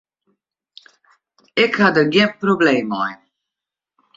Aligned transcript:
Ik 1.63 1.71
ha 1.81 1.87
der 1.95 2.07
gjin 2.13 2.31
probleem 2.41 2.85
mei. 2.91 3.13